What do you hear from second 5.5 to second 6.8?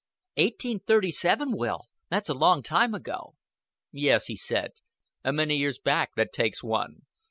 years back that takes